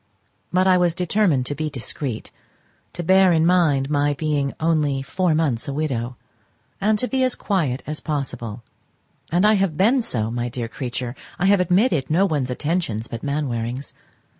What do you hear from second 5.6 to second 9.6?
a widow, and to be as quiet as possible: and I